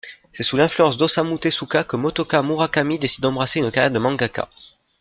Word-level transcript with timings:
C'est 0.33 0.41
sous 0.41 0.57
l'influence 0.57 0.97
d'Osamu 0.97 1.37
Tezuka 1.37 1.83
que 1.83 1.95
Motoka 1.95 2.41
Murakami 2.41 2.97
décide 2.97 3.21
d'embrasser 3.21 3.59
une 3.59 3.69
carrière 3.69 3.91
de 3.93 3.99
mangaka. 3.99 4.49